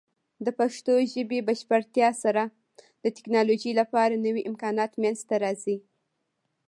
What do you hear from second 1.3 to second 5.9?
بشپړتیا سره، د ټیکنالوجۍ لپاره نوې امکانات منځته راځي.